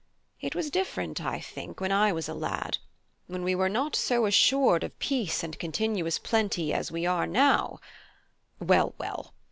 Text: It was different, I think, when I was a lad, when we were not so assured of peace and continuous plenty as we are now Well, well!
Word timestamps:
It 0.39 0.55
was 0.55 0.71
different, 0.71 1.23
I 1.23 1.39
think, 1.39 1.79
when 1.79 1.91
I 1.91 2.11
was 2.11 2.27
a 2.27 2.33
lad, 2.33 2.79
when 3.27 3.43
we 3.43 3.53
were 3.53 3.69
not 3.69 3.95
so 3.95 4.25
assured 4.25 4.83
of 4.83 4.97
peace 4.97 5.43
and 5.43 5.59
continuous 5.59 6.17
plenty 6.17 6.73
as 6.73 6.91
we 6.91 7.05
are 7.05 7.27
now 7.27 7.79
Well, 8.59 8.95
well! 8.97 9.35